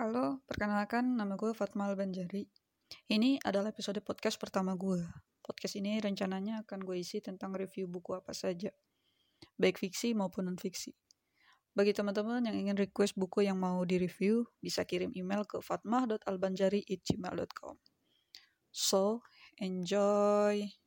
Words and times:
Perkenalkan, 0.00 1.12
nama 1.12 1.36
gue 1.36 1.52
Fatma 1.52 1.84
Albanjari. 1.84 2.48
Ini 3.12 3.36
adalah 3.44 3.68
episode 3.68 4.00
podcast 4.00 4.40
pertama 4.40 4.72
gue. 4.72 4.96
Podcast 5.44 5.76
ini 5.76 6.00
rencananya 6.00 6.64
akan 6.64 6.88
gue 6.88 7.04
isi 7.04 7.20
tentang 7.20 7.52
review 7.52 7.84
buku 7.84 8.16
apa 8.16 8.32
saja, 8.32 8.72
baik 9.60 9.76
fiksi 9.76 10.16
maupun 10.16 10.48
non-fiksi. 10.48 10.96
Bagi 11.76 11.92
teman-teman 11.92 12.48
yang 12.48 12.56
ingin 12.56 12.80
request 12.80 13.12
buku 13.12 13.44
yang 13.44 13.60
mau 13.60 13.84
direview, 13.84 14.48
bisa 14.64 14.88
kirim 14.88 15.12
email 15.12 15.44
ke 15.44 15.60
fatmah.albanjari@gmail.com. 15.60 17.76
So, 18.72 19.20
enjoy! 19.60 20.79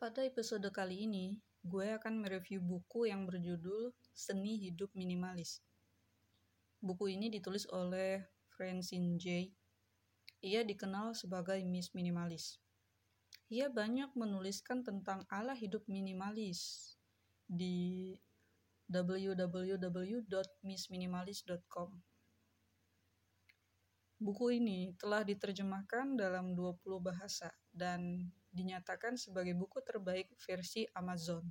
Pada 0.00 0.24
episode 0.24 0.64
kali 0.72 1.04
ini, 1.04 1.36
gue 1.60 1.92
akan 1.92 2.24
mereview 2.24 2.64
buku 2.64 3.12
yang 3.12 3.28
berjudul 3.28 3.92
Seni 4.16 4.56
Hidup 4.56 4.88
Minimalis. 4.96 5.60
Buku 6.80 7.12
ini 7.12 7.28
ditulis 7.28 7.68
oleh 7.68 8.24
Francine 8.48 9.20
J. 9.20 9.52
Ia 10.40 10.64
dikenal 10.64 11.12
sebagai 11.12 11.60
Miss 11.68 11.92
Minimalis. 11.92 12.56
Ia 13.52 13.68
banyak 13.68 14.16
menuliskan 14.16 14.80
tentang 14.80 15.28
ala 15.28 15.52
hidup 15.52 15.84
minimalis 15.84 16.96
di 17.44 18.16
www.missminimalis.com. 18.88 21.88
Buku 24.16 24.46
ini 24.48 24.96
telah 24.96 25.28
diterjemahkan 25.28 26.16
dalam 26.16 26.56
20 26.56 26.88
bahasa 27.04 27.52
dan 27.68 28.32
dinyatakan 28.50 29.14
sebagai 29.14 29.54
buku 29.54 29.82
terbaik 29.82 30.30
versi 30.38 30.86
Amazon. 30.94 31.46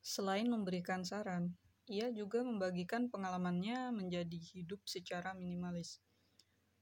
Selain 0.00 0.48
memberikan 0.48 1.04
saran, 1.04 1.52
ia 1.88 2.12
juga 2.12 2.44
membagikan 2.44 3.08
pengalamannya 3.08 3.92
menjadi 3.92 4.38
hidup 4.52 4.84
secara 4.84 5.32
minimalis. 5.32 6.00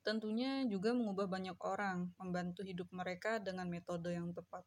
Tentunya 0.07 0.63
juga 0.71 0.95
mengubah 0.95 1.27
banyak 1.27 1.59
orang, 1.67 2.15
membantu 2.19 2.63
hidup 2.63 2.87
mereka 2.95 3.43
dengan 3.43 3.67
metode 3.67 4.15
yang 4.15 4.31
tepat. 4.31 4.63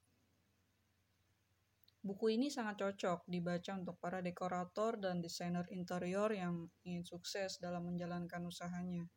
Buku 1.99 2.31
ini 2.31 2.47
sangat 2.47 2.79
cocok 2.79 3.27
dibaca 3.27 3.75
untuk 3.75 3.99
para 3.99 4.23
dekorator 4.23 4.95
dan 4.99 5.19
desainer 5.19 5.67
interior 5.71 6.31
yang 6.31 6.71
ingin 6.87 7.03
sukses 7.03 7.59
dalam 7.59 7.87
menjalankan 7.87 8.39
usahanya. 8.47 9.07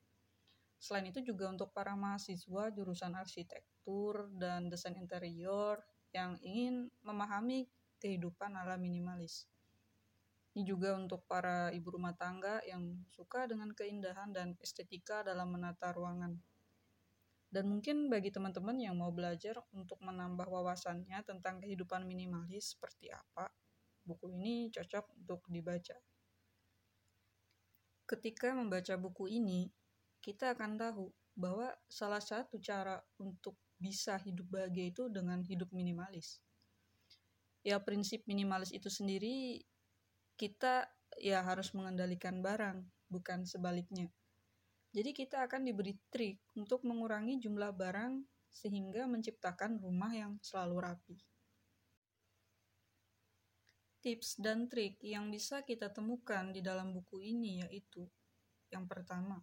Selain 0.82 1.06
itu 1.06 1.22
juga 1.22 1.46
untuk 1.46 1.70
para 1.70 1.94
mahasiswa 1.94 2.74
jurusan 2.74 3.14
arsitektur 3.14 4.26
dan 4.34 4.66
desain 4.66 4.98
interior 4.98 5.78
yang 6.10 6.34
ingin 6.42 6.90
memahami 7.06 7.70
kehidupan 8.02 8.50
ala 8.58 8.74
minimalis. 8.74 9.46
Ini 10.58 10.66
juga 10.66 10.98
untuk 10.98 11.22
para 11.30 11.70
ibu 11.70 11.86
rumah 11.86 12.18
tangga 12.18 12.58
yang 12.66 12.98
suka 13.14 13.46
dengan 13.46 13.70
keindahan 13.70 14.34
dan 14.34 14.58
estetika 14.58 15.22
dalam 15.22 15.54
menata 15.54 15.94
ruangan. 15.94 16.34
Dan 17.46 17.70
mungkin 17.70 18.10
bagi 18.10 18.34
teman-teman 18.34 18.74
yang 18.82 18.98
mau 18.98 19.14
belajar 19.14 19.62
untuk 19.70 20.02
menambah 20.02 20.50
wawasannya 20.50 21.22
tentang 21.22 21.62
kehidupan 21.62 22.02
minimalis 22.10 22.74
seperti 22.74 23.06
apa, 23.14 23.54
buku 24.02 24.34
ini 24.34 24.66
cocok 24.74 25.14
untuk 25.14 25.46
dibaca. 25.46 25.94
Ketika 28.02 28.52
membaca 28.52 28.98
buku 28.98 29.30
ini, 29.30 29.70
kita 30.22 30.54
akan 30.54 30.78
tahu 30.78 31.10
bahwa 31.34 31.74
salah 31.90 32.22
satu 32.22 32.62
cara 32.62 33.02
untuk 33.18 33.58
bisa 33.82 34.14
hidup 34.22 34.46
bahagia 34.46 34.94
itu 34.94 35.10
dengan 35.10 35.42
hidup 35.42 35.74
minimalis. 35.74 36.38
Ya 37.66 37.82
prinsip 37.82 38.22
minimalis 38.30 38.70
itu 38.70 38.86
sendiri 38.86 39.66
kita 40.38 40.86
ya 41.18 41.42
harus 41.42 41.74
mengendalikan 41.74 42.38
barang, 42.38 42.86
bukan 43.10 43.42
sebaliknya. 43.42 44.06
Jadi 44.94 45.10
kita 45.10 45.42
akan 45.50 45.66
diberi 45.66 45.98
trik 46.12 46.38
untuk 46.54 46.86
mengurangi 46.86 47.42
jumlah 47.42 47.74
barang 47.74 48.22
sehingga 48.52 49.08
menciptakan 49.10 49.80
rumah 49.82 50.12
yang 50.14 50.38
selalu 50.44 50.76
rapi. 50.78 51.16
Tips 54.02 54.38
dan 54.38 54.66
trik 54.66 54.98
yang 55.02 55.30
bisa 55.30 55.62
kita 55.62 55.90
temukan 55.90 56.50
di 56.50 56.60
dalam 56.60 56.92
buku 56.92 57.22
ini 57.22 57.62
yaitu 57.66 58.04
yang 58.68 58.88
pertama, 58.88 59.40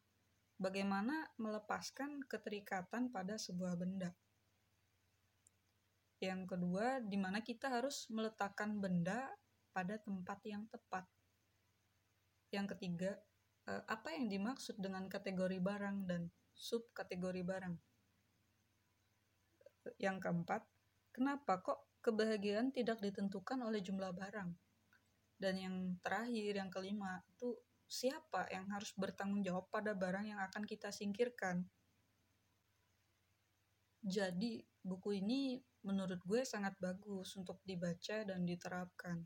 bagaimana 0.59 1.31
melepaskan 1.39 2.27
keterikatan 2.27 3.09
pada 3.09 3.39
sebuah 3.39 3.79
benda. 3.79 4.11
Yang 6.19 6.51
kedua, 6.51 6.99
di 6.99 7.15
mana 7.15 7.39
kita 7.39 7.71
harus 7.71 8.11
meletakkan 8.11 8.75
benda 8.83 9.31
pada 9.71 9.95
tempat 10.03 10.43
yang 10.43 10.67
tepat. 10.67 11.07
Yang 12.51 12.75
ketiga, 12.75 13.11
eh, 13.71 13.83
apa 13.87 14.11
yang 14.11 14.27
dimaksud 14.27 14.75
dengan 14.83 15.07
kategori 15.07 15.63
barang 15.63 16.03
dan 16.03 16.27
subkategori 16.51 17.41
barang. 17.47 17.75
Yang 19.95 20.17
keempat, 20.19 20.61
kenapa 21.15 21.63
kok 21.63 21.87
kebahagiaan 22.03 22.75
tidak 22.75 22.99
ditentukan 22.99 23.63
oleh 23.63 23.79
jumlah 23.79 24.11
barang? 24.11 24.51
Dan 25.39 25.55
yang 25.55 25.75
terakhir, 26.03 26.51
yang 26.59 26.67
kelima, 26.67 27.23
itu 27.31 27.55
siapa 27.89 28.45
yang 28.53 28.69
harus 28.69 28.93
bertanggung 28.93 29.41
jawab 29.41 29.65
pada 29.73 29.97
barang 29.97 30.29
yang 30.29 30.37
akan 30.37 30.61
kita 30.69 30.93
singkirkan. 30.93 31.65
Jadi, 34.05 34.61
buku 34.85 35.19
ini 35.19 35.57
menurut 35.83 36.21
gue 36.23 36.45
sangat 36.45 36.77
bagus 36.77 37.33
untuk 37.35 37.59
dibaca 37.65 38.23
dan 38.23 38.45
diterapkan. 38.45 39.25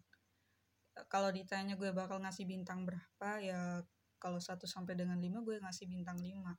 Kalau 1.11 1.29
ditanya 1.29 1.75
gue 1.75 1.91
bakal 1.91 2.23
ngasih 2.23 2.47
bintang 2.47 2.87
berapa, 2.87 3.29
ya 3.43 3.83
kalau 4.17 4.39
1 4.39 4.63
sampai 4.63 4.95
dengan 4.95 5.19
5 5.19 5.43
gue 5.43 5.59
ngasih 5.59 5.85
bintang 5.91 6.17
5. 6.17 6.55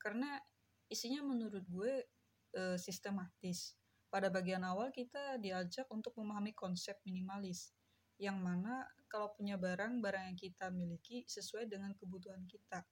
Karena 0.00 0.40
isinya 0.88 1.20
menurut 1.26 1.62
gue 1.68 2.08
e, 2.56 2.62
sistematis. 2.80 3.76
Pada 4.08 4.32
bagian 4.32 4.64
awal 4.64 4.88
kita 4.88 5.36
diajak 5.36 5.84
untuk 5.92 6.16
memahami 6.16 6.56
konsep 6.56 6.96
minimalis 7.04 7.76
yang 8.18 8.42
mana 8.42 8.86
kalau 9.08 9.32
punya 9.32 9.56
barang, 9.56 10.02
barang 10.04 10.24
yang 10.30 10.38
kita 10.38 10.68
miliki 10.68 11.24
sesuai 11.24 11.70
dengan 11.70 11.96
kebutuhan 11.96 12.44
kita, 12.44 12.84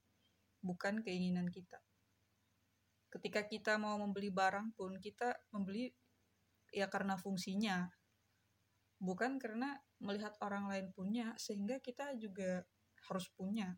bukan 0.64 1.04
keinginan 1.04 1.52
kita. 1.52 1.82
Ketika 3.12 3.44
kita 3.44 3.76
mau 3.76 3.98
membeli 4.00 4.32
barang 4.32 4.72
pun, 4.72 4.96
kita 5.02 5.36
membeli 5.52 5.92
ya 6.72 6.88
karena 6.88 7.18
fungsinya, 7.20 7.90
bukan 9.02 9.36
karena 9.36 9.76
melihat 10.00 10.34
orang 10.40 10.70
lain 10.72 10.88
punya, 10.96 11.36
sehingga 11.36 11.82
kita 11.82 12.16
juga 12.16 12.64
harus 13.10 13.28
punya. 13.36 13.76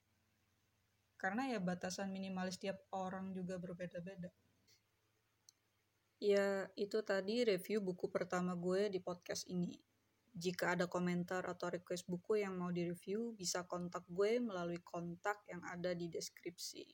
Karena 1.19 1.51
ya 1.51 1.59
batasan 1.59 2.15
minimalis 2.15 2.63
tiap 2.63 2.79
orang 2.95 3.35
juga 3.35 3.59
berbeda-beda. 3.59 4.31
Ya, 6.19 6.67
itu 6.75 6.99
tadi 7.07 7.47
review 7.47 7.79
buku 7.79 8.11
pertama 8.11 8.55
gue 8.59 8.91
di 8.91 8.99
podcast 8.99 9.47
ini. 9.47 9.79
Jika 10.39 10.79
ada 10.79 10.87
komentar 10.87 11.43
atau 11.43 11.67
request 11.67 12.07
buku 12.07 12.39
yang 12.47 12.55
mau 12.55 12.71
direview, 12.71 13.35
bisa 13.35 13.67
kontak 13.67 14.07
gue 14.07 14.39
melalui 14.39 14.79
kontak 14.87 15.43
yang 15.51 15.67
ada 15.67 15.91
di 15.99 16.07
deskripsi. 16.07 16.87